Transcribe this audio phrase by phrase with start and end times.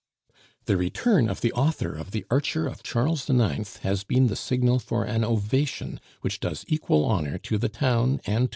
[0.65, 3.77] "The return of the author of The Archer of Charles IX.
[3.77, 8.25] has been the signal for an ovation which does equal honor to the town and
[8.25, 8.49] to M.